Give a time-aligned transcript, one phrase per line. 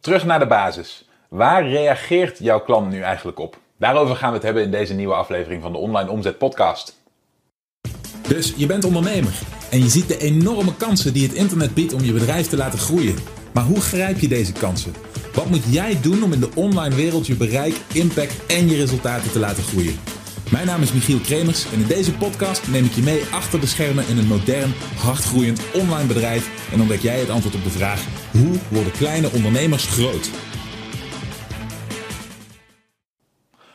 [0.00, 1.08] Terug naar de basis.
[1.28, 3.58] Waar reageert jouw klant nu eigenlijk op?
[3.78, 6.98] Daarover gaan we het hebben in deze nieuwe aflevering van de Online Omzet Podcast.
[8.28, 9.32] Dus je bent ondernemer
[9.70, 12.78] en je ziet de enorme kansen die het internet biedt om je bedrijf te laten
[12.78, 13.16] groeien.
[13.52, 14.94] Maar hoe grijp je deze kansen?
[15.34, 19.30] Wat moet jij doen om in de online wereld je bereik, impact en je resultaten
[19.32, 19.98] te laten groeien?
[20.50, 23.66] Mijn naam is Michiel Kremers en in deze podcast neem ik je mee achter de
[23.66, 28.19] schermen in een modern, hardgroeiend online bedrijf en ontdek jij het antwoord op de vraag:
[28.32, 30.30] hoe worden kleine ondernemers groot?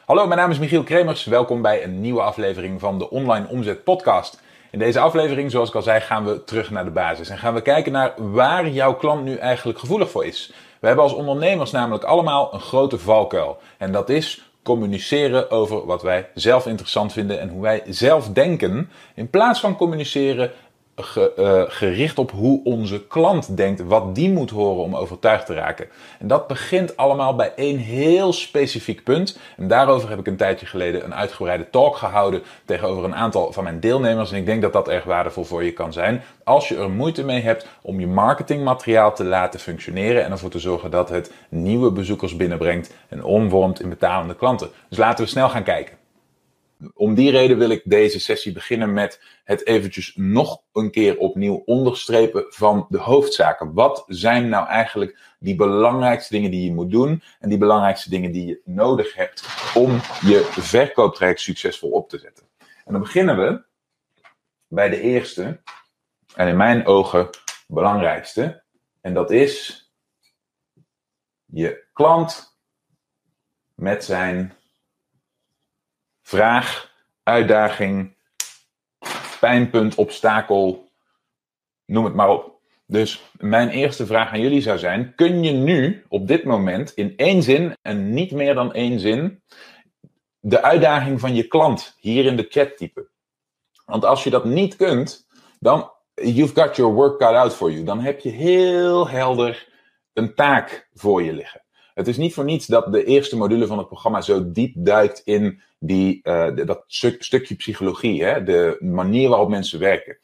[0.06, 1.26] Hallo, mijn naam is Michiel Kremers.
[1.26, 4.42] Welkom bij een nieuwe aflevering van de Online Omzet Podcast.
[4.72, 7.54] In deze aflevering, zoals ik al zei, gaan we terug naar de basis en gaan
[7.54, 10.52] we kijken naar waar jouw klant nu eigenlijk gevoelig voor is.
[10.80, 13.58] We hebben als ondernemers namelijk allemaal een grote valkuil.
[13.78, 18.90] En dat is communiceren over wat wij zelf interessant vinden en hoe wij zelf denken,
[19.16, 20.52] in plaats van communiceren
[20.96, 25.54] ge, uh, gericht op hoe onze klant denkt, wat die moet horen om overtuigd te
[25.54, 25.88] raken.
[26.20, 29.40] En dat begint allemaal bij één heel specifiek punt.
[29.58, 33.64] En daarover heb ik een tijdje geleden een uitgebreide talk gehouden tegenover een aantal van
[33.64, 34.32] mijn deelnemers.
[34.32, 36.22] En ik denk dat dat erg waardevol voor je kan zijn.
[36.44, 40.60] Als je er moeite mee hebt om je marketingmateriaal te laten functioneren en ervoor te
[40.60, 44.70] zorgen dat het nieuwe bezoekers binnenbrengt en omvormt in betalende klanten.
[44.90, 46.05] Dus laten we snel gaan kijken.
[46.94, 51.62] Om die reden wil ik deze sessie beginnen met het eventjes nog een keer opnieuw
[51.66, 53.74] onderstrepen van de hoofdzaken.
[53.74, 58.32] Wat zijn nou eigenlijk die belangrijkste dingen die je moet doen en die belangrijkste dingen
[58.32, 62.46] die je nodig hebt om je verkooptraject succesvol op te zetten?
[62.86, 63.64] En dan beginnen we
[64.68, 65.62] bij de eerste
[66.36, 67.30] en in mijn ogen
[67.68, 68.64] belangrijkste.
[69.02, 69.84] En dat is
[71.46, 72.58] je klant
[73.74, 74.54] met zijn
[76.26, 76.92] vraag,
[77.24, 78.16] uitdaging,
[79.40, 80.90] pijnpunt, obstakel,
[81.86, 82.54] noem het maar op.
[82.86, 87.14] Dus mijn eerste vraag aan jullie zou zijn: kun je nu op dit moment in
[87.18, 89.44] één zin en niet meer dan één zin
[90.40, 93.10] de uitdaging van je klant hier in de chat typen?
[93.86, 95.28] Want als je dat niet kunt,
[95.60, 97.84] dan you've got your work cut out for you.
[97.84, 99.68] Dan heb je heel helder
[100.14, 101.64] een taak voor je liggen.
[101.94, 105.22] Het is niet voor niets dat de eerste module van het programma zo diep duikt
[105.26, 108.44] in die, uh, dat stukje psychologie, hè?
[108.44, 110.18] de manier waarop mensen werken.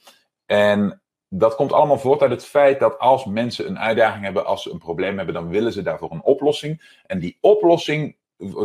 [0.46, 4.64] En dat komt allemaal voort uit het feit dat als mensen een uitdaging hebben, als
[4.64, 7.00] ze een probleem hebben, dan willen ze daarvoor een oplossing.
[7.06, 8.18] En die oplossing,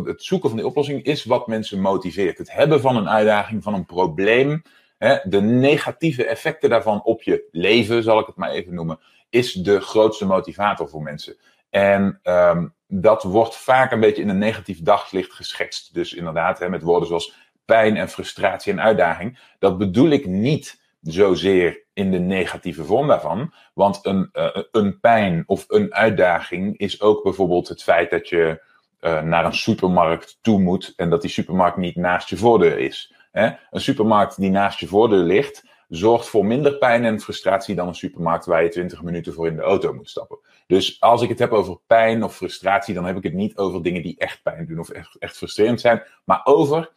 [0.04, 2.38] het zoeken van die oplossing, is wat mensen motiveert.
[2.38, 4.62] Het hebben van een uitdaging, van een probleem,
[4.98, 8.98] hè, de negatieve effecten daarvan op je leven, zal ik het maar even noemen,
[9.30, 11.36] is de grootste motivator voor mensen.
[11.70, 15.94] En um, dat wordt vaak een beetje in een negatief daglicht geschetst.
[15.94, 19.38] Dus inderdaad, hè, met woorden zoals pijn en frustratie en uitdaging.
[19.58, 23.52] Dat bedoel ik niet zozeer in de negatieve vorm daarvan.
[23.75, 28.62] Want een, uh, een pijn of een uitdaging is ook bijvoorbeeld het feit dat je
[29.00, 33.14] uh, naar een supermarkt toe moet en dat die supermarkt niet naast je voordeur is.
[33.32, 33.50] Hè?
[33.70, 37.94] Een supermarkt die naast je voordeur ligt, zorgt voor minder pijn en frustratie dan een
[37.94, 40.38] supermarkt waar je 20 minuten voor in de auto moet stappen.
[40.66, 43.82] Dus als ik het heb over pijn of frustratie, dan heb ik het niet over
[43.82, 46.92] dingen die echt pijn doen of echt, echt frustrerend zijn, maar over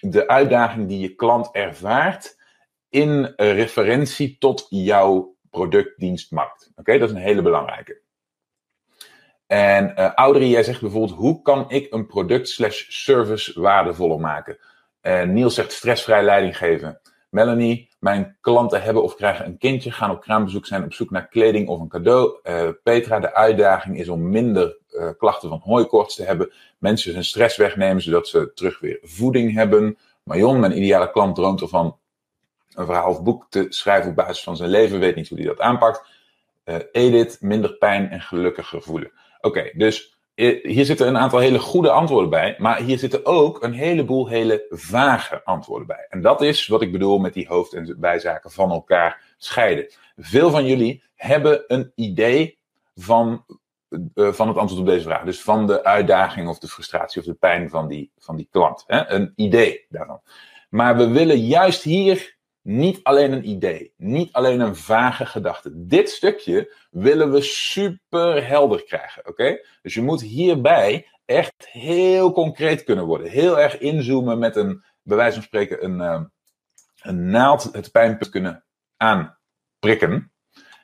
[0.00, 2.38] de uitdaging die je klant ervaart
[2.88, 6.70] in referentie tot jouw product, dienst, markt.
[6.76, 8.00] Oké, dat is een hele belangrijke.
[9.46, 14.58] En uh, Audrey, jij zegt bijvoorbeeld, hoe kan ik een product slash service waardevoller maken?
[15.00, 17.00] En Niels zegt stressvrij leiding geven.
[17.30, 21.28] Melanie, mijn klanten hebben of krijgen een kindje, gaan op kraambezoek zijn op zoek naar
[21.28, 22.38] kleding of een cadeau.
[22.44, 26.52] Uh, Petra, de uitdaging is om minder uh, klachten van hooikoorts te hebben.
[26.78, 29.98] Mensen hun stress wegnemen, zodat ze terug weer voeding hebben.
[30.22, 31.98] Marion, mijn ideale klant, droomt ervan
[32.74, 35.46] een verhaal of boek te schrijven op basis van zijn leven, weet niet hoe hij
[35.46, 36.02] dat aanpakt.
[36.64, 39.12] Uh, Edith, minder pijn en gelukkiger voelen.
[39.40, 40.18] Oké, dus
[40.62, 44.66] hier zitten een aantal hele goede antwoorden bij, maar hier zitten ook een heleboel hele
[44.70, 46.06] vage antwoorden bij.
[46.08, 49.92] En dat is wat ik bedoel met die hoofd- en bijzaken van elkaar scheiden.
[50.16, 52.58] Veel van jullie hebben een idee
[52.94, 53.44] van,
[53.88, 55.24] uh, van het antwoord op deze vraag.
[55.24, 58.84] Dus van de uitdaging of de frustratie of de pijn van die, van die klant.
[58.86, 59.08] Hè?
[59.08, 60.20] Een idee daarvan.
[60.68, 65.86] Maar we willen juist hier niet alleen een idee, niet alleen een vage gedachte.
[65.86, 69.60] Dit stukje willen we super helder krijgen, oké?
[69.82, 73.30] Dus je moet hierbij echt heel concreet kunnen worden.
[73.30, 76.22] Heel erg inzoomen met een, bij van spreken, een, uh,
[77.02, 78.64] een naald het pijnpunt kunnen
[78.96, 80.32] aanprikken.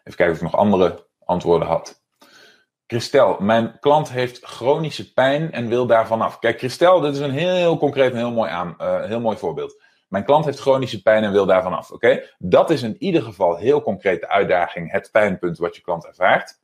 [0.04, 2.04] Even kijken of ik nog andere antwoorden had.
[2.86, 6.38] Christel, mijn klant heeft chronische pijn en wil daarvan af.
[6.38, 9.36] Kijk, Christel, dit is een heel, heel concreet en heel mooi, aan, uh, heel mooi
[9.36, 9.82] voorbeeld.
[10.08, 11.90] Mijn klant heeft chronische pijn en wil daarvan af.
[11.90, 16.06] Oké, dat is in ieder geval heel concreet de uitdaging, het pijnpunt wat je klant
[16.06, 16.60] ervaart.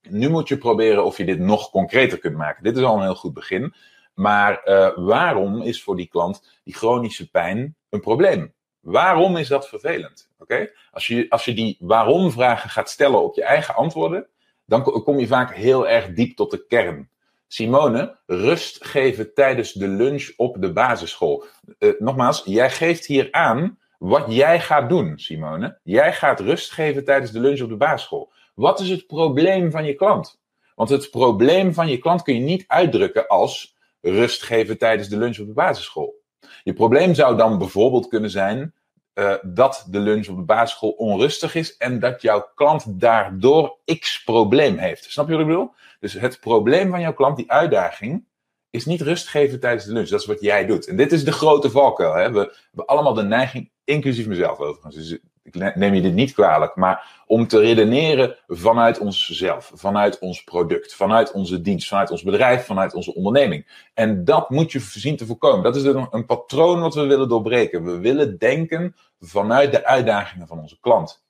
[0.00, 2.62] Nu moet je proberen of je dit nog concreter kunt maken.
[2.62, 3.74] Dit is al een heel goed begin.
[4.14, 8.54] Maar uh, waarom is voor die klant die chronische pijn een probleem?
[8.80, 10.30] Waarom is dat vervelend?
[10.38, 10.70] Oké?
[10.90, 14.26] Als, je, als je die waarom-vragen gaat stellen op je eigen antwoorden,
[14.64, 17.10] dan kom je vaak heel erg diep tot de kern.
[17.52, 21.44] Simone, rust geven tijdens de lunch op de basisschool.
[21.78, 25.78] Uh, nogmaals, jij geeft hier aan wat jij gaat doen, Simone.
[25.82, 28.32] Jij gaat rust geven tijdens de lunch op de basisschool.
[28.54, 30.40] Wat is het probleem van je klant?
[30.74, 35.16] Want het probleem van je klant kun je niet uitdrukken als rust geven tijdens de
[35.16, 36.14] lunch op de basisschool.
[36.62, 38.74] Je probleem zou dan bijvoorbeeld kunnen zijn
[39.14, 44.24] uh, dat de lunch op de basisschool onrustig is en dat jouw klant daardoor x
[44.24, 45.10] probleem heeft.
[45.10, 45.74] Snap je wat ik bedoel?
[46.00, 48.24] Dus het probleem van jouw klant, die uitdaging,
[48.70, 50.08] is niet rust geven tijdens de lunch.
[50.08, 50.86] Dat is wat jij doet.
[50.86, 52.14] En dit is de grote valkuil.
[52.14, 52.32] Hè?
[52.32, 54.94] We, we hebben allemaal de neiging, inclusief mezelf overigens.
[54.94, 60.44] Dus ik neem je dit niet kwalijk, maar om te redeneren vanuit onszelf, vanuit ons
[60.44, 63.88] product, vanuit onze dienst, vanuit ons bedrijf, vanuit onze onderneming.
[63.94, 65.62] En dat moet je zien te voorkomen.
[65.62, 67.84] Dat is een, een patroon wat we willen doorbreken.
[67.84, 71.24] We willen denken vanuit de uitdagingen van onze klant.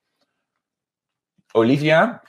[1.52, 2.22] Olivia,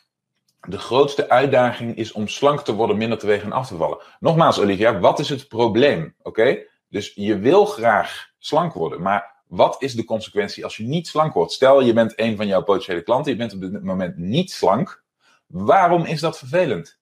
[0.59, 3.97] de grootste uitdaging is om slank te worden, minder te wegen en af te vallen.
[4.19, 6.15] Nogmaals, Olivia, wat is het probleem?
[6.21, 6.57] Oké?
[6.89, 11.33] Dus je wil graag slank worden, maar wat is de consequentie als je niet slank
[11.33, 11.51] wordt?
[11.51, 15.03] Stel, je bent een van jouw potentiële klanten, je bent op dit moment niet slank.
[15.47, 16.99] Waarom is dat vervelend?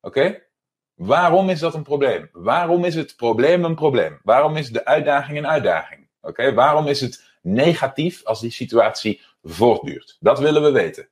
[0.00, 0.42] Oké?
[0.94, 2.28] Waarom is dat een probleem?
[2.32, 4.20] Waarom is het probleem een probleem?
[4.22, 6.08] Waarom is de uitdaging een uitdaging?
[6.20, 6.54] Oké?
[6.54, 10.16] Waarom is het negatief als die situatie voortduurt?
[10.20, 11.08] Dat willen we weten.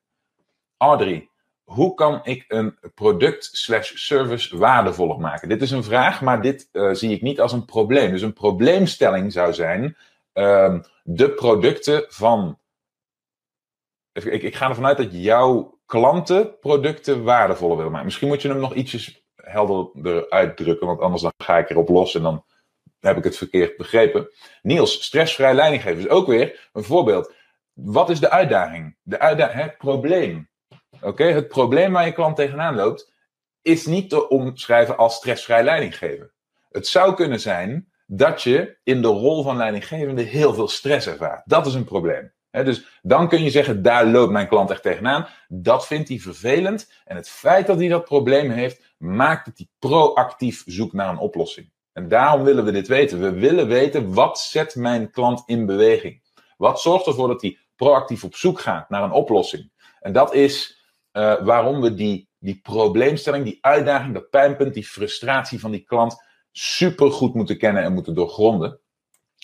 [0.76, 1.28] Audrey,
[1.64, 5.48] hoe kan ik een product slash service waardevoller maken?
[5.48, 8.10] Dit is een vraag, maar dit uh, zie ik niet als een probleem.
[8.10, 9.96] Dus een probleemstelling zou zijn
[10.32, 12.59] um, de producten van.
[14.12, 18.06] Ik, ik ga ervan uit dat jouw klanten producten waardevoller willen maken.
[18.06, 22.15] Misschien moet je hem nog ietsjes helderder uitdrukken, want anders dan ga ik erop los
[22.15, 22.44] en dan
[23.00, 24.31] heb ik het verkeerd begrepen.
[24.62, 27.35] Niels, stressvrij leidinggeven is ook weer een voorbeeld.
[27.73, 28.97] Wat is de uitdaging?
[29.03, 30.49] De uitdaging, het probleem.
[31.00, 33.12] Oké, het probleem waar je klant tegenaan loopt,
[33.62, 36.33] is niet te omschrijven als stressvrij leidinggeven.
[36.71, 41.43] Het zou kunnen zijn dat je in de rol van leidinggevende heel veel stress ervaart.
[41.45, 42.33] Dat is een probleem.
[42.51, 45.27] dus dan kun je zeggen, daar loopt mijn klant echt tegenaan.
[45.49, 46.93] Dat vindt hij vervelend.
[47.05, 51.19] En het feit dat hij dat probleem heeft, maakt dat hij proactief zoekt naar een
[51.19, 51.73] oplossing.
[51.93, 53.21] En daarom willen we dit weten.
[53.21, 56.23] We willen weten, wat zet mijn klant in beweging?
[56.57, 59.71] Wat zorgt ervoor dat hij proactief op zoek gaat naar een oplossing?
[60.01, 65.61] En dat is uh, waarom we die, die probleemstelling, die uitdaging, dat pijnpunt, die frustratie
[65.61, 68.81] van die klant super goed moeten kennen en moeten doorgronden.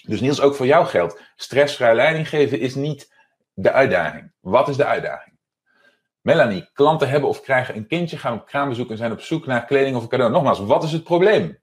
[0.06, 1.20] Dus Niels, ook voor jou geldt.
[1.36, 3.14] Stressvrij leiding geven is niet
[3.54, 4.32] de uitdaging.
[4.40, 5.38] Wat is de uitdaging?
[6.20, 9.64] Melanie, klanten hebben of krijgen een kindje, gaan op kraambezoek en zijn op zoek naar
[9.64, 10.32] kleding of een cadeau.
[10.32, 11.58] Nogmaals, wat is het probleem?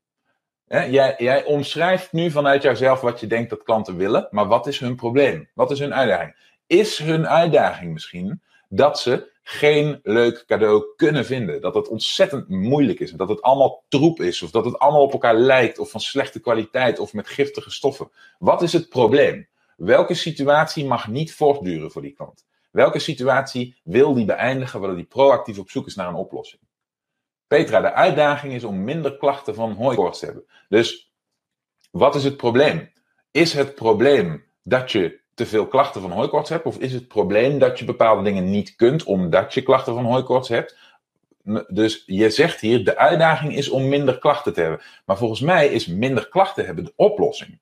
[0.67, 4.79] jij, jij omschrijft nu vanuit jouzelf wat je denkt dat klanten willen, maar wat is
[4.79, 5.49] hun probleem?
[5.53, 6.35] Wat is hun uitdaging?
[6.67, 11.61] Is hun uitdaging misschien dat ze geen leuk cadeau kunnen vinden.
[11.61, 13.11] Dat het ontzettend moeilijk is.
[13.11, 14.41] Dat het allemaal troep is.
[14.41, 15.79] Of dat het allemaal op elkaar lijkt.
[15.79, 16.99] Of van slechte kwaliteit.
[16.99, 18.11] Of met giftige stoffen.
[18.39, 19.47] Wat is het probleem?
[19.77, 22.45] Welke situatie mag niet voortduren voor die klant?
[22.71, 26.61] Welke situatie wil die beëindigen, waardoor die proactief op zoek is naar een oplossing?
[27.47, 30.45] Petra, de uitdaging is om minder klachten van hooikoorts te hebben.
[30.69, 31.13] Dus
[31.91, 32.91] wat is het probleem?
[33.31, 36.65] Is het probleem dat je te veel klachten van hooikoorts hebt?
[36.65, 40.49] Of is het probleem dat je bepaalde dingen niet kunt omdat je klachten van hooikoorts
[40.49, 40.77] hebt?
[41.67, 44.81] Dus je zegt hier, de uitdaging is om minder klachten te hebben.
[45.05, 47.59] Maar volgens mij is minder klachten hebben de oplossing.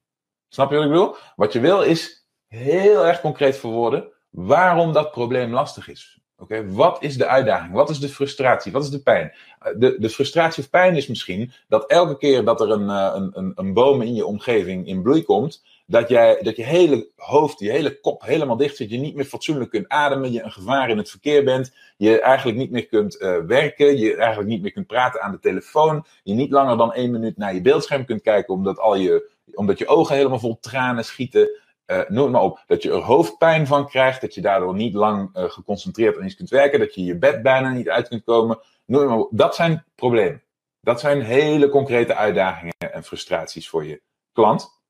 [0.50, 1.16] Snap je wat ik bedoel?
[1.36, 6.20] Wat je wil is heel erg concreet verwoorden waarom dat probleem lastig is.
[6.38, 7.74] Oké, wat is de uitdaging?
[7.74, 8.72] Wat is de frustratie?
[8.72, 9.34] Wat is de pijn?
[9.78, 13.32] De, de frustratie of pijn is misschien dat elke keer dat er een, eh, een,
[13.34, 17.60] een, een boom in je omgeving in bloei komt, dat, jij, dat je hele hoofd,
[17.60, 20.90] je hele kop helemaal dicht zit, je niet meer fatsoenlijk kunt ademen, je een gevaar
[20.90, 24.72] in het verkeer bent, je eigenlijk niet meer kunt uh, werken, je eigenlijk niet meer
[24.72, 28.22] kunt praten aan de telefoon, je niet langer dan één minuut naar je beeldscherm kunt
[28.22, 31.60] kijken omdat, al je, omdat je ogen helemaal vol tranen schieten.
[31.86, 32.64] Uh, noem maar op.
[32.68, 36.36] Dat je er hoofdpijn van krijgt, dat je daardoor niet lang uh, geconcentreerd aan iets
[36.36, 38.60] kunt werken, dat je je bed bijna niet uit kunt komen.
[38.86, 39.30] Noem maar op.
[39.32, 40.44] Dat zijn problemen.
[40.82, 44.02] Dat zijn hele concrete uitdagingen en frustraties voor je
[44.34, 44.81] klant.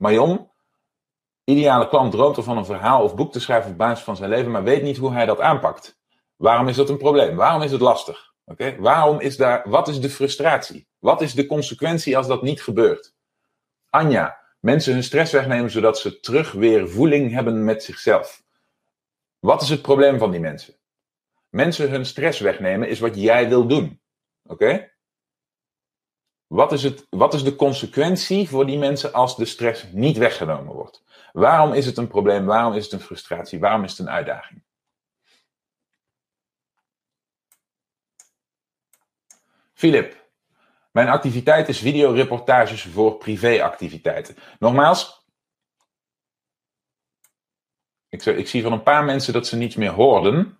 [0.00, 0.50] Marion,
[1.44, 4.50] ideale klant droomt ervan een verhaal of boek te schrijven op basis van zijn leven,
[4.50, 6.00] maar weet niet hoe hij dat aanpakt.
[6.36, 7.36] Waarom is dat een probleem?
[7.36, 8.34] Waarom is het lastig?
[8.44, 10.88] Oké, Waarom is daar, wat is de frustratie?
[10.98, 13.14] Wat is de consequentie als dat niet gebeurt?
[13.90, 18.42] Anja, mensen hun stress wegnemen zodat ze terug weer voeling hebben met zichzelf.
[19.38, 20.74] Wat is het probleem van die mensen?
[21.48, 24.00] mensen hun stress wegnemen is wat jij wil doen.
[24.42, 24.89] Oké?
[26.50, 30.74] Wat, is het, wat is de consequentie voor die mensen als de stress niet weggenomen
[30.74, 31.04] wordt?
[31.32, 32.46] Waarom is het een probleem?
[32.46, 33.58] Waarom is het een frustratie?
[33.58, 34.62] Waarom is het een uitdaging?
[39.72, 40.30] Filip,
[40.90, 44.36] mijn activiteit is videoreportages voor privéactiviteiten.
[44.58, 45.26] Nogmaals,
[48.08, 50.58] ik, ik zie van een paar mensen dat ze niets meer hoorden.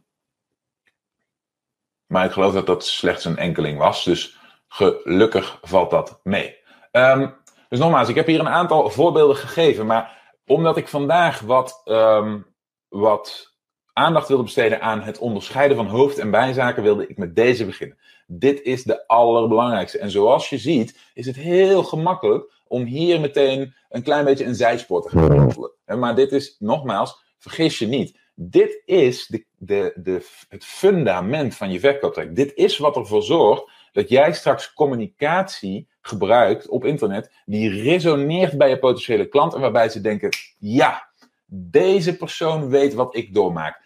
[2.06, 4.04] Maar ik geloof dat dat slechts een enkeling was.
[4.04, 4.39] Dus
[4.72, 6.58] gelukkig valt dat mee.
[6.92, 7.34] Um,
[7.68, 9.86] dus nogmaals, ik heb hier een aantal voorbeelden gegeven.
[9.86, 12.46] Maar omdat ik vandaag wat, um,
[12.88, 13.54] wat
[13.92, 17.98] aandacht wilde besteden aan het onderscheiden van hoofd- en bijzaken, wilde ik met deze beginnen.
[18.26, 19.98] Dit is de allerbelangrijkste.
[19.98, 24.54] En zoals je ziet, is het heel gemakkelijk om hier meteen een klein beetje een
[24.54, 25.72] zijspoor te gaan wandelen.
[25.84, 28.18] Maar dit is, nogmaals, vergis je niet.
[28.34, 32.36] Dit is de, de, de, het fundament van je verkooptraject.
[32.36, 38.68] Dit is wat ervoor zorgt dat jij straks communicatie gebruikt op internet die resoneert bij
[38.68, 40.28] je potentiële klant en waarbij ze denken:
[40.58, 41.08] ja,
[41.46, 43.80] deze persoon weet wat ik doormaak.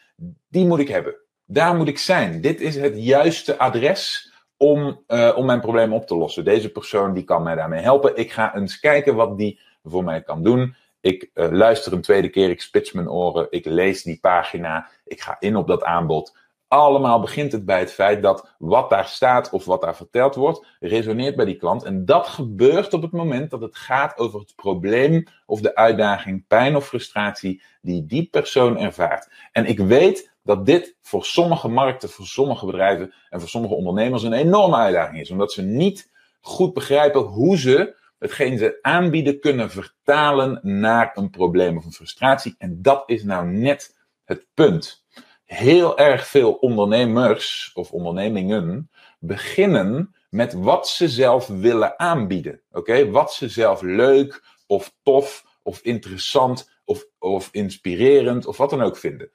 [0.48, 1.16] Die moet ik hebben.
[1.44, 2.40] Daar moet ik zijn.
[2.40, 6.44] Dit is het juiste adres om, uh, om mijn probleem op te lossen.
[6.44, 8.16] Deze persoon die kan mij daarmee helpen.
[8.16, 10.74] Ik ga eens kijken wat die voor mij kan doen.
[11.00, 15.20] Ik uh, luister een tweede keer, ik spits mijn oren, ik lees die pagina, ik
[15.20, 16.36] ga in op dat aanbod.
[16.74, 20.66] Allemaal begint het bij het feit dat wat daar staat of wat daar verteld wordt,
[20.80, 21.82] resoneert bij die klant.
[21.82, 26.46] En dat gebeurt op het moment dat het gaat over het probleem of de uitdaging,
[26.46, 29.30] pijn of frustratie die die persoon ervaart.
[29.52, 34.22] En ik weet dat dit voor sommige markten, voor sommige bedrijven en voor sommige ondernemers
[34.22, 35.30] een enorme uitdaging is.
[35.30, 41.76] Omdat ze niet goed begrijpen hoe ze hetgeen ze aanbieden kunnen vertalen naar een probleem
[41.76, 42.54] of een frustratie.
[42.58, 45.03] En dat is nou net het punt.
[45.54, 52.60] Heel erg veel ondernemers of ondernemingen beginnen met wat ze zelf willen aanbieden.
[52.70, 58.82] Oké, Wat ze zelf leuk of tof of interessant of, of inspirerend of wat dan
[58.82, 59.30] ook vinden.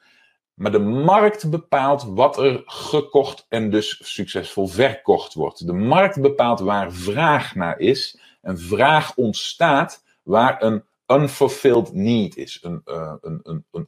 [0.54, 5.66] Maar de markt bepaalt wat er gekocht en dus succesvol verkocht wordt.
[5.66, 8.20] De markt bepaalt waar vraag naar is.
[8.42, 12.60] En vraag ontstaat waar een unfulfilled need is.
[12.62, 13.88] Een, uh, een, een, een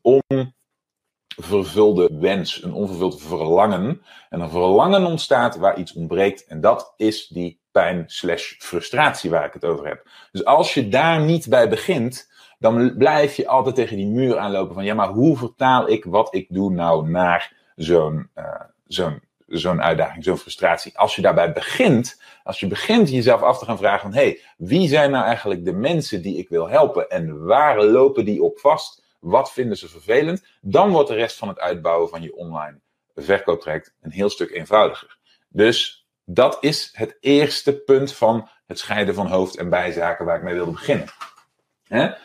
[1.38, 4.02] onvervulde wens, een onvervuld verlangen.
[4.30, 6.46] En een verlangen ontstaat waar iets ontbreekt.
[6.46, 10.08] En dat is die pijn slash frustratie waar ik het over heb.
[10.32, 14.74] Dus als je daar niet bij begint, dan blijf je altijd tegen die muur aanlopen
[14.74, 18.46] van ja, maar hoe vertaal ik wat ik doe nou naar zo'n uh,
[18.88, 20.98] zo'n zo'n uitdaging, zo'n frustratie.
[20.98, 24.40] Als je daarbij begint, als je begint jezelf af te gaan vragen van hé, hey,
[24.58, 28.60] wie zijn nou eigenlijk de mensen die ik wil helpen en waar lopen die op
[28.60, 29.04] vast?
[29.22, 30.46] Wat vinden ze vervelend?
[30.62, 32.80] Dan wordt de rest van het uitbouwen van je online
[33.16, 35.18] verkooptraject een heel stuk eenvoudiger.
[35.50, 40.44] Dus dat is het eerste punt van het scheiden van hoofd- en bijzaken waar ik
[40.44, 41.08] mee wilde beginnen.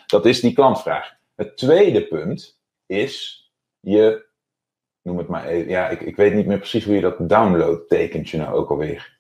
[0.07, 1.15] Dat is die klantvraag.
[1.35, 3.45] Het tweede punt is
[3.81, 4.27] je,
[5.03, 7.89] noem het maar even, ja, ik, ik weet niet meer precies hoe je dat download
[7.89, 9.19] tekentje nou ook alweer.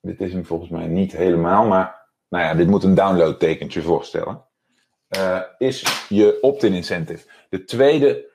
[0.00, 3.82] Dit is hem volgens mij niet helemaal, maar nou ja, dit moet een download tekentje
[3.82, 4.44] voorstellen.
[5.16, 7.28] Uh, is je opt-in incentive.
[7.48, 8.30] De tweede,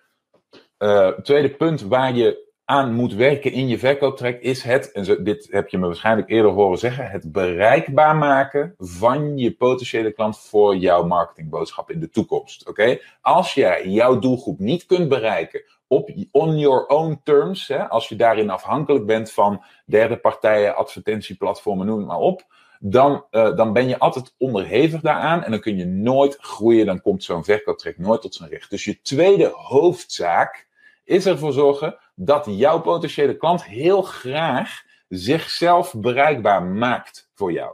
[0.80, 5.48] uh, tweede punt waar je aan moet werken in je verkooptraject is het, en dit
[5.52, 10.76] heb je me waarschijnlijk eerder horen zeggen, het bereikbaar maken van je potentiële klant voor
[10.76, 12.68] jouw marketingboodschap in de toekomst.
[12.68, 13.00] Oké?
[13.22, 18.16] Als jij jouw doelgroep niet kunt bereiken op on your own terms, hè, als je
[18.16, 22.44] daarin afhankelijk bent van derde partijen, advertentieplatformen, noem het maar op,
[22.80, 27.02] dan, uh, dan ben je altijd onderhevig daaraan en dan kun je nooit groeien, dan
[27.02, 28.70] komt zo'n verkooptraject nooit tot zijn recht.
[28.70, 30.68] Dus je tweede hoofdzaak
[31.04, 37.74] is ervoor zorgen dat jouw potentiële klant heel graag zichzelf bereikbaar maakt voor jou.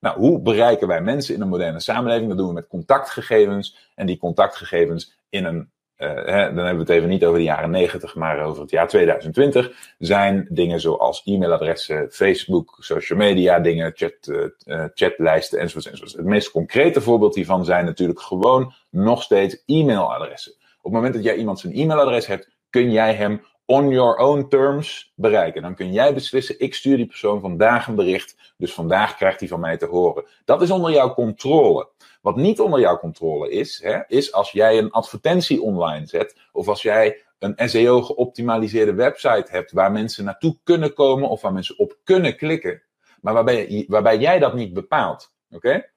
[0.00, 2.28] Nou, hoe bereiken wij mensen in een moderne samenleving?
[2.28, 3.90] Dat doen we met contactgegevens.
[3.94, 5.70] En die contactgegevens in een,
[6.06, 8.88] hè, dan hebben we het even niet over de jaren 90, maar over het jaar
[8.88, 16.16] 2020, zijn dingen zoals e-mailadressen, Facebook, social media dingen, chat, uh, chatlijsten enzovoort, enzovoort.
[16.16, 20.52] Het meest concrete voorbeeld hiervan zijn natuurlijk gewoon nog steeds e-mailadressen.
[20.52, 24.46] Op het moment dat jij iemand zijn e-mailadres hebt, kun jij hem on your own
[24.48, 25.62] terms bereiken.
[25.62, 29.48] Dan kun jij beslissen, ik stuur die persoon vandaag een bericht, dus vandaag krijgt hij
[29.48, 30.24] van mij te horen.
[30.44, 31.88] Dat is onder jouw controle.
[32.20, 36.68] Wat niet onder jouw controle is, hè, is als jij een advertentie online zet, of
[36.68, 41.78] als jij een SEO geoptimaliseerde website hebt waar mensen naartoe kunnen komen of waar mensen
[41.78, 42.82] op kunnen klikken,
[43.20, 45.32] maar waarbij, waarbij jij dat niet bepaalt.
[45.50, 45.90] Oké?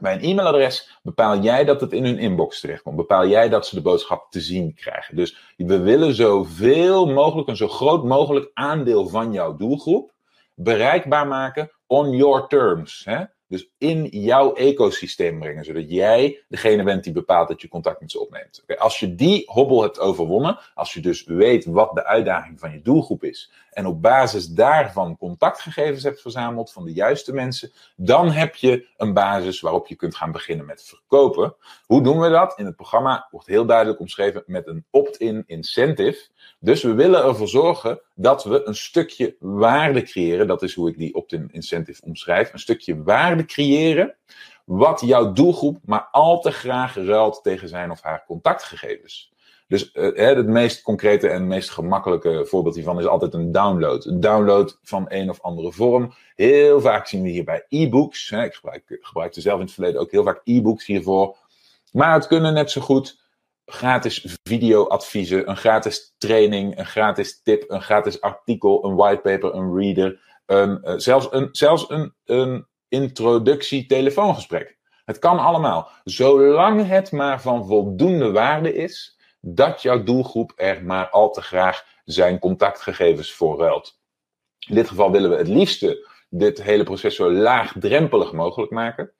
[0.00, 2.96] Bij een e-mailadres bepaal jij dat het in hun inbox terechtkomt.
[2.96, 5.16] Bepaal jij dat ze de boodschap te zien krijgen.
[5.16, 10.14] Dus we willen zoveel mogelijk, een zo groot mogelijk aandeel van jouw doelgroep
[10.54, 13.04] bereikbaar maken on your terms.
[13.04, 13.24] Hè?
[13.48, 18.10] Dus in jouw ecosysteem brengen, zodat jij degene bent die bepaalt dat je contact met
[18.10, 18.64] ze opneemt.
[18.78, 22.82] Als je die hobbel hebt overwonnen, als je dus weet wat de uitdaging van je
[22.82, 28.54] doelgroep is, en op basis daarvan contactgegevens hebt verzameld van de juiste mensen, dan heb
[28.54, 31.56] je een basis waarop je kunt gaan beginnen met verkopen.
[31.86, 32.58] Hoe doen we dat?
[32.58, 36.28] In het programma wordt heel duidelijk omschreven met een opt-in incentive.
[36.58, 40.46] Dus we willen ervoor zorgen dat we een stukje waarde creëren.
[40.46, 42.52] Dat is hoe ik die opt-in incentive omschrijf.
[42.52, 44.14] Een stukje waarde creëren.
[44.64, 49.34] Wat jouw doelgroep maar al te graag ruilt tegen zijn of haar contactgegevens.
[49.68, 54.04] Dus uh, het meest concrete en meest gemakkelijke voorbeeld hiervan is altijd een download.
[54.04, 56.12] Een download van een of andere vorm.
[56.34, 58.30] Heel vaak zien we hier bij e-books.
[58.30, 61.36] Ik gebruik, gebruikte zelf in het verleden ook heel vaak e-books hiervoor.
[61.92, 63.24] Maar het kunnen net zo goed
[63.66, 70.20] gratis videoadviezen, een gratis training, een gratis tip, een gratis artikel, een whitepaper, een reader,
[70.46, 74.76] een, uh, zelfs een, zelfs een, een introductie telefoongesprek.
[75.04, 75.90] Het kan allemaal.
[76.04, 81.84] Zolang het maar van voldoende waarde is, dat jouw doelgroep er maar al te graag
[82.04, 84.00] zijn contactgegevens voor ruilt.
[84.68, 89.12] In dit geval willen we het liefste dit hele proces zo laagdrempelig mogelijk maken.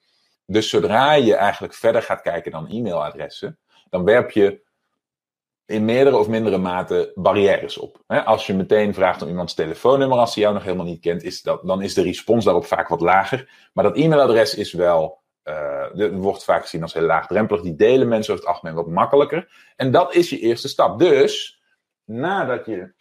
[0.47, 3.59] Dus zodra je eigenlijk verder gaat kijken dan e-mailadressen,
[3.91, 4.65] dan werp je
[5.67, 8.03] in meerdere of mindere mate barrières op.
[8.07, 11.43] Als je meteen vraagt om iemands telefoonnummer als hij jou nog helemaal niet kent, is
[11.43, 13.69] dat, dan is de respons daarop vaak wat lager.
[13.73, 17.63] Maar dat e-mailadres is wel, uh, wordt vaak gezien als heel laagdrempelig.
[17.63, 19.73] Die delen mensen over het algemeen wat makkelijker.
[19.77, 20.99] En dat is je eerste stap.
[20.99, 21.63] Dus
[22.05, 22.93] nadat je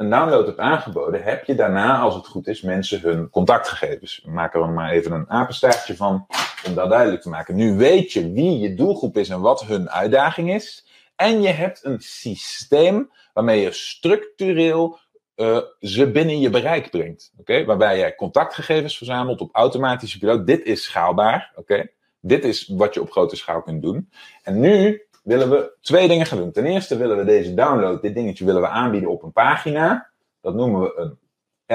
[0.00, 4.22] een download hebt aangeboden, heb je daarna, als het goed is, mensen hun contactgegevens.
[4.26, 6.26] Maken er maar even een apenstaartje van
[6.66, 7.56] om dat duidelijk te maken.
[7.56, 10.86] Nu weet je wie je doelgroep is en wat hun uitdaging is.
[11.16, 14.98] En je hebt een systeem waarmee je structureel
[15.36, 17.32] uh, ze binnen je bereik brengt.
[17.38, 20.46] Oké, Waarbij jij contactgegevens verzamelt op automatische piloot.
[20.46, 21.52] Dit is schaalbaar.
[21.54, 24.10] Oké, Dit is wat je op grote schaal kunt doen.
[24.42, 26.52] En nu willen we twee dingen gaan doen.
[26.52, 30.10] Ten eerste willen we deze download, dit dingetje willen we aanbieden op een pagina.
[30.40, 31.18] Dat noemen we een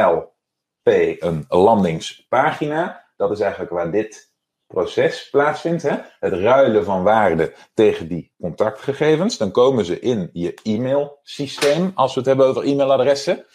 [0.01, 3.05] LP, een landingspagina.
[3.17, 4.34] Dat is eigenlijk waar dit
[4.67, 5.84] proces plaatsvindt.
[5.84, 5.97] Hè?
[6.19, 9.38] Het ruilen van waarde tegen die contactgegevens.
[9.38, 13.45] Dan komen ze in je e-mailsysteem, als we het hebben over e-mailadressen.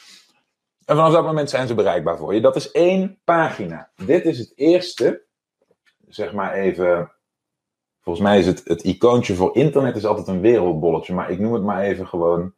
[0.85, 2.41] En vanaf dat moment zijn ze bereikbaar voor je.
[2.41, 3.91] Dat is één pagina.
[3.97, 5.25] Dit is het eerste,
[6.09, 7.13] zeg maar even.
[8.01, 11.53] Volgens mij is het, het icoontje voor internet is altijd een wereldbolletje, maar ik noem
[11.53, 12.53] het maar even gewoon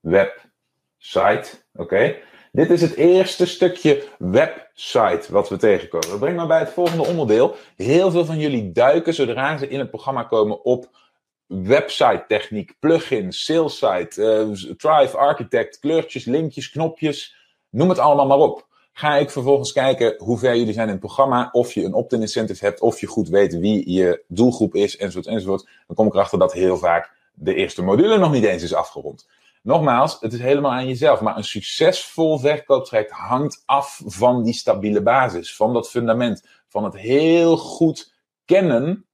[0.00, 1.44] website.
[1.74, 2.16] Oké?
[2.52, 6.08] Dit is het eerste stukje website wat we tegenkomen.
[6.08, 7.56] Dat brengt me bij het volgende onderdeel.
[7.76, 10.88] Heel veel van jullie duiken zodra ze in het programma komen op
[11.46, 17.36] website techniek, plugins, salessite, uh, Thrive, Architect, kleurtjes, linkjes, knopjes.
[17.70, 18.66] Noem het allemaal maar op.
[18.96, 22.20] Ga ik vervolgens kijken hoe ver jullie zijn in het programma, of je een opt-in
[22.20, 25.68] incentive hebt, of je goed weet wie je doelgroep is, enzovoort, enzovoort.
[25.86, 29.28] Dan kom ik erachter dat heel vaak de eerste module nog niet eens is afgerond.
[29.62, 31.20] Nogmaals, het is helemaal aan jezelf.
[31.20, 36.96] Maar een succesvol verkooptraject hangt af van die stabiele basis, van dat fundament, van het
[36.96, 39.06] heel goed kennen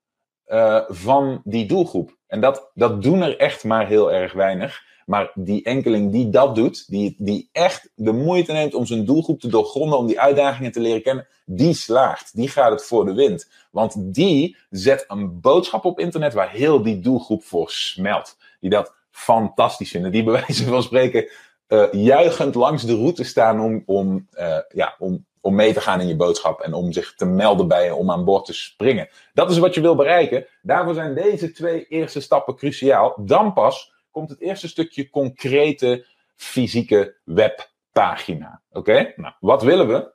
[0.46, 2.16] uh, van die doelgroep.
[2.26, 4.82] En dat, dat doen er echt maar heel erg weinig.
[5.06, 9.40] Maar die enkeling die dat doet, die, die echt de moeite neemt om zijn doelgroep
[9.40, 12.36] te doorgronden, om die uitdagingen te leren kennen, die slaagt.
[12.36, 13.50] Die gaat het voor de wind.
[13.70, 18.36] Want die zet een boodschap op internet waar heel die doelgroep voor smelt.
[18.60, 20.12] Die dat fantastisch vinden.
[20.12, 21.28] Die bij wijze van spreken
[21.68, 26.00] uh, juichend langs de route staan om, om, uh, ja, om, om mee te gaan
[26.00, 29.08] in je boodschap en om zich te melden bij je, om aan boord te springen.
[29.34, 30.46] Dat is wat je wil bereiken.
[30.62, 33.14] Daarvoor zijn deze twee eerste stappen cruciaal.
[33.24, 38.62] Dan pas komt het eerste stukje concrete fysieke webpagina.
[38.72, 39.12] Oké?
[39.16, 40.12] Nou, wat willen we?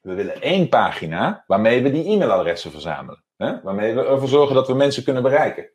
[0.00, 3.22] We willen één pagina waarmee we die e-mailadressen verzamelen.
[3.36, 3.60] Hè?
[3.62, 5.70] Waarmee we ervoor zorgen dat we mensen kunnen bereiken.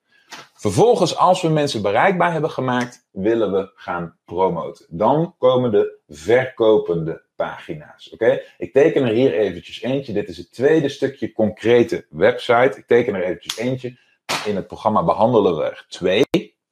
[0.54, 4.86] Vervolgens, als we mensen bereikbaar hebben gemaakt, willen we gaan promoten.
[4.90, 8.10] Dan komen de verkopende pagina's.
[8.10, 8.42] Oké?
[8.58, 10.14] Ik teken er hier eventjes eentje.
[10.14, 12.78] Dit is het tweede stukje concrete website.
[12.78, 13.98] Ik teken er eventjes eentje.
[14.46, 16.24] In het programma behandelen we er twee.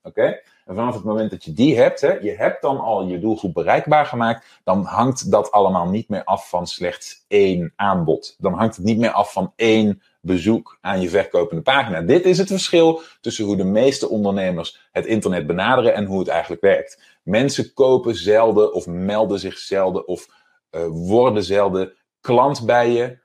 [0.01, 0.41] Oké?
[0.71, 3.53] En vanaf het moment dat je die hebt, hè, je hebt dan al je doelgroep
[3.53, 8.35] bereikbaar gemaakt, dan hangt dat allemaal niet meer af van slechts één aanbod.
[8.39, 12.01] Dan hangt het niet meer af van één bezoek aan je verkopende pagina.
[12.01, 16.27] Dit is het verschil tussen hoe de meeste ondernemers het internet benaderen en hoe het
[16.27, 17.19] eigenlijk werkt.
[17.23, 20.27] Mensen kopen zelden of melden zich zelden of
[20.71, 23.17] uh, worden zelden klant bij je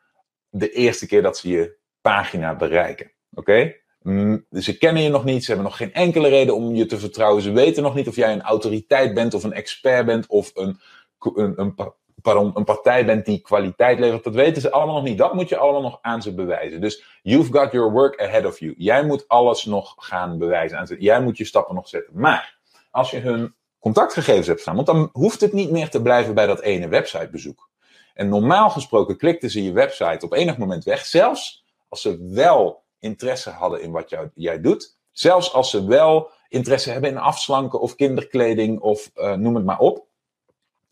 [0.48, 3.12] de eerste keer dat ze je pagina bereiken.
[3.34, 3.74] Oké?
[4.06, 6.98] Mm, Ze kennen je nog niet, ze hebben nog geen enkele reden om je te
[6.98, 7.42] vertrouwen.
[7.42, 10.80] Ze weten nog niet of jij een autoriteit bent of een expert bent of een,
[11.18, 14.24] een, een, een partij bent die kwaliteit levert.
[14.24, 15.18] Dat weten ze allemaal nog niet.
[15.18, 16.80] Dat moet je allemaal nog aan ze bewijzen.
[16.80, 18.74] Dus you've got your work ahead of you.
[18.76, 20.96] Jij moet alles nog gaan bewijzen aan ze.
[20.98, 22.12] Jij moet je stappen nog zetten.
[22.20, 22.58] Maar
[22.90, 26.46] als je hun contactgegevens hebt staan, want dan hoeft het niet meer te blijven bij
[26.46, 27.70] dat ene websitebezoek.
[28.14, 32.84] En normaal gesproken klikten ze je website op enig moment weg, zelfs als ze wel
[33.06, 34.96] interesse hadden in wat jij doet.
[35.10, 39.78] Zelfs als ze wel interesse hebben in afslanken of kinderkleding of uh, noem het maar
[39.78, 40.06] op.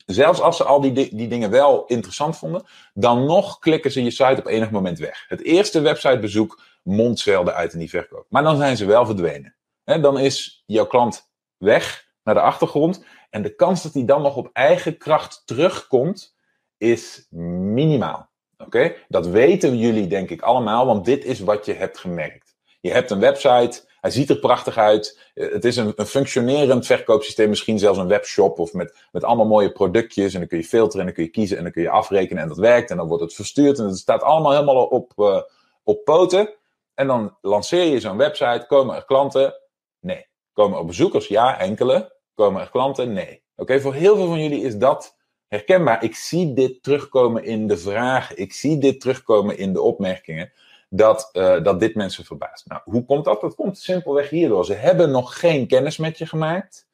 [0.06, 4.10] Zelfs als ze al die, die dingen wel interessant vonden, dan nog klikken ze je
[4.10, 5.24] site op enig moment weg.
[5.28, 8.26] Het eerste websitebezoek mondt zelden uit in die verkoop.
[8.28, 9.54] Maar dan zijn ze wel verdwenen.
[9.84, 13.04] Dan is jouw klant weg naar de achtergrond.
[13.30, 16.36] En de kans dat hij dan nog op eigen kracht terugkomt,
[16.76, 18.30] is minimaal.
[18.58, 18.94] Oké?
[19.08, 22.56] Dat weten jullie denk ik allemaal, want dit is wat je hebt gemerkt.
[22.80, 25.20] Je hebt een website, hij ziet er prachtig uit.
[25.34, 29.46] Eh, het is een, een functionerend verkoopsysteem, misschien zelfs een webshop of met, met allemaal
[29.46, 30.32] mooie productjes.
[30.32, 32.42] En dan kun je filteren en dan kun je kiezen en dan kun je afrekenen
[32.42, 32.90] en dat werkt.
[32.90, 35.40] En dan wordt het verstuurd en het staat allemaal helemaal op, uh,
[35.82, 36.54] op poten.
[36.94, 38.64] En dan lanceer je zo'n website.
[38.66, 39.54] Komen er klanten?
[40.00, 40.26] Nee.
[40.52, 41.26] Komen er bezoekers?
[41.28, 42.16] Ja, enkele.
[42.34, 43.12] Komen er klanten?
[43.12, 43.42] Nee.
[43.56, 45.16] Oké, voor heel veel van jullie is dat
[45.54, 46.04] herkenbaar.
[46.04, 48.38] Ik zie dit terugkomen in de vragen.
[48.38, 50.52] Ik zie dit terugkomen in de opmerkingen.
[50.88, 52.66] Dat, uh, dat dit mensen verbaast.
[52.66, 53.40] Nou, hoe komt dat?
[53.40, 54.64] Dat komt simpelweg hierdoor.
[54.64, 56.86] Ze hebben nog geen kennis met je gemaakt.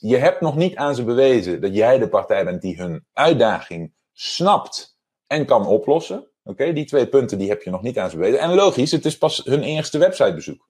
[0.00, 3.92] Je hebt nog niet aan ze bewezen dat jij de partij bent die hun uitdaging
[4.12, 6.26] snapt en kan oplossen.
[6.44, 8.40] Oké, die twee punten die heb je nog niet aan ze bewezen.
[8.40, 10.68] En logisch, het is pas hun eerste websitebezoek.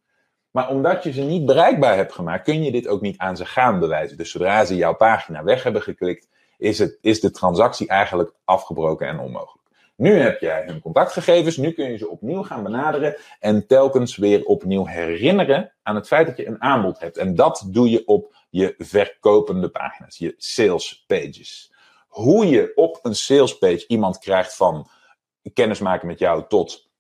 [0.51, 3.45] Maar omdat je ze niet bereikbaar hebt gemaakt, kun je dit ook niet aan ze
[3.45, 4.17] gaan bewijzen.
[4.17, 6.29] Dus zodra ze jouw pagina weg hebben geklikt,
[6.63, 9.67] is, het, is de transactie eigenlijk afgebroken en onmogelijk.
[9.97, 14.45] Nu heb jij hun contactgegevens, nu kun je ze opnieuw gaan benaderen en telkens weer
[14.45, 17.17] opnieuw herinneren aan het feit dat je een aanbod hebt.
[17.17, 21.73] En dat doe je op je verkopende pagina's, je sales pages.
[22.09, 24.89] Hoe je op een sales page iemand krijgt van
[25.53, 26.91] kennismaken met jou tot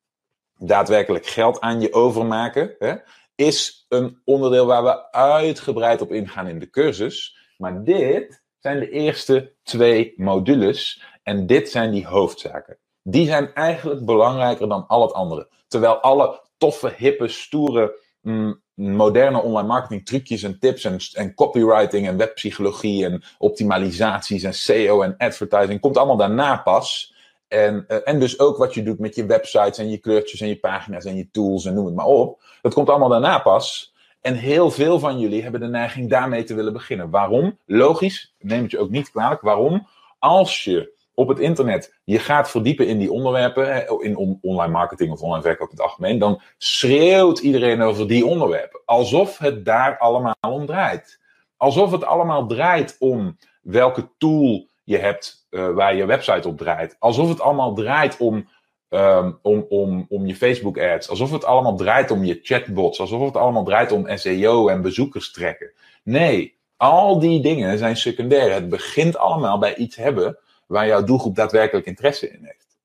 [0.59, 2.95] daadwerkelijk geld aan je overmaken, hè,
[3.35, 7.37] is een onderdeel waar we uitgebreid op ingaan in de cursus.
[7.57, 12.79] Maar dit zijn de eerste twee modules en dit zijn die hoofdzaken.
[13.03, 15.49] Die zijn eigenlijk belangrijker dan al het andere.
[15.69, 22.07] Terwijl alle toffe, hippe, stoere, mm, moderne online marketing trucjes en tips en, en copywriting
[22.07, 27.15] en webpsychologie en optimalisaties en SEO en advertising komt allemaal daarna pas.
[27.49, 30.49] En, uh, en dus ook wat je doet met je websites en je kleurtjes en
[30.49, 32.43] je pagina's en je tools en noem het maar op.
[32.63, 33.92] Dat komt allemaal daarna pas.
[34.23, 37.11] En heel veel van jullie hebben de neiging daarmee te willen beginnen.
[37.11, 37.59] Waarom?
[37.67, 39.41] Logisch, neem het je ook niet kwalijk.
[39.41, 39.87] Waarom?
[40.19, 45.21] Als je op het internet je gaat verdiepen in die onderwerpen, in online marketing of
[45.21, 48.81] online verkoop in het algemeen, dan schreeuwt iedereen over die onderwerpen.
[48.85, 51.21] Alsof het daar allemaal om draait.
[51.57, 56.97] Alsof het allemaal draait om welke tool je hebt uh, waar je website op draait.
[56.99, 58.49] Alsof het allemaal draait om,
[58.93, 61.09] um, om, om, om je Facebook ads.
[61.09, 63.01] Alsof het allemaal draait om je chatbots.
[63.01, 65.73] Alsof het allemaal draait om SEO en bezoekers trekken.
[66.03, 68.53] Nee, al die dingen zijn secundair.
[68.53, 72.79] Het begint allemaal bij iets hebben waar jouw doelgroep daadwerkelijk interesse in heeft.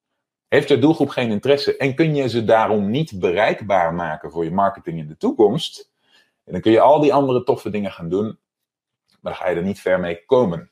[0.48, 4.52] Heeft je doelgroep geen interesse en kun je ze daarom niet bereikbaar maken voor je
[4.52, 5.90] marketing in de toekomst,
[6.44, 8.26] en dan kun je al die andere toffe dingen gaan doen,
[9.22, 10.70] maar dan ga je er niet ver mee komen.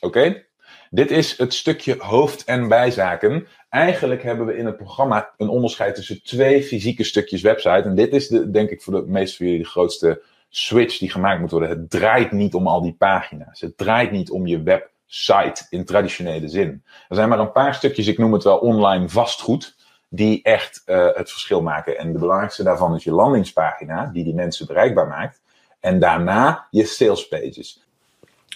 [0.00, 0.44] Oké?
[0.90, 3.46] Dit is het stukje hoofd- en bijzaken.
[3.76, 7.82] Eigenlijk hebben we in het programma een onderscheid tussen twee fysieke stukjes website.
[7.82, 11.10] En dit is de, denk ik voor de meeste van jullie de grootste switch die
[11.10, 11.68] gemaakt moet worden.
[11.68, 13.60] Het draait niet om al die pagina's.
[13.60, 16.82] Het draait niet om je website in traditionele zin.
[17.08, 19.76] Er zijn maar een paar stukjes, ik noem het wel online vastgoed,
[20.08, 21.98] die echt uh, het verschil maken.
[21.98, 25.40] En de belangrijkste daarvan is je landingspagina, die die mensen bereikbaar maakt.
[25.80, 27.85] En daarna je sales pages.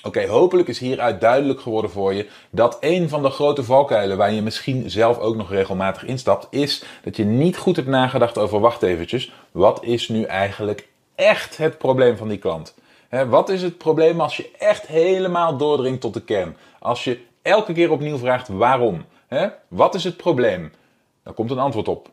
[0.03, 4.33] Oké, hopelijk is hieruit duidelijk geworden voor je dat een van de grote valkuilen waar
[4.33, 8.61] je misschien zelf ook nog regelmatig instapt, is dat je niet goed hebt nagedacht over
[8.61, 12.75] wacht eventjes, wat is nu eigenlijk echt het probleem van die klant?
[13.29, 16.57] Wat is het probleem als je echt helemaal doordringt tot de kern?
[16.79, 19.05] Als je elke keer opnieuw vraagt waarom?
[19.69, 20.73] Wat is het probleem?
[21.23, 22.09] Dan komt een antwoord op.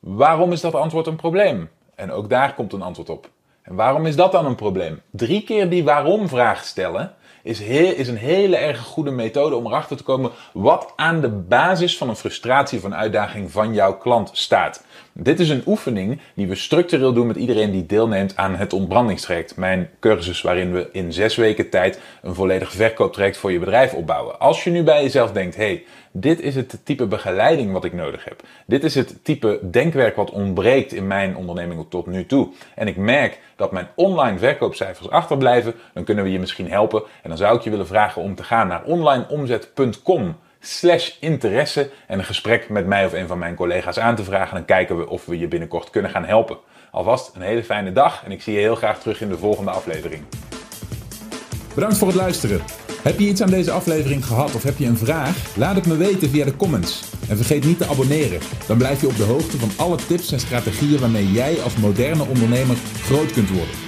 [0.00, 1.70] Waarom is dat antwoord een probleem?
[1.94, 3.30] En ook daar komt een antwoord op.
[3.62, 5.02] En waarom is dat dan een probleem?
[5.10, 9.96] Drie keer die waarom vraag stellen is, is een hele erg goede methode om erachter
[9.96, 14.30] te komen wat aan de basis van een frustratie of een uitdaging van jouw klant
[14.32, 14.84] staat.
[15.12, 19.56] Dit is een oefening die we structureel doen met iedereen die deelneemt aan het ontbrandingstraject.
[19.56, 24.40] Mijn cursus waarin we in zes weken tijd een volledig verkooptraject voor je bedrijf opbouwen.
[24.40, 28.24] Als je nu bij jezelf denkt, hey, dit is het type begeleiding wat ik nodig
[28.24, 28.42] heb.
[28.66, 32.48] Dit is het type denkwerk wat ontbreekt in mijn onderneming tot nu toe.
[32.74, 37.02] En ik merk dat mijn online verkoopcijfers achterblijven, dan kunnen we je misschien helpen.
[37.28, 42.18] En dan zou ik je willen vragen om te gaan naar onlineomzet.com slash interesse en
[42.18, 44.54] een gesprek met mij of een van mijn collega's aan te vragen.
[44.54, 46.58] Dan kijken we of we je binnenkort kunnen gaan helpen.
[46.90, 49.70] Alvast een hele fijne dag en ik zie je heel graag terug in de volgende
[49.70, 50.22] aflevering.
[51.74, 52.60] Bedankt voor het luisteren.
[53.02, 55.56] Heb je iets aan deze aflevering gehad of heb je een vraag?
[55.56, 57.02] Laat het me weten via de comments.
[57.28, 58.40] En vergeet niet te abonneren.
[58.66, 62.24] Dan blijf je op de hoogte van alle tips en strategieën waarmee jij als moderne
[62.26, 63.87] ondernemer groot kunt worden.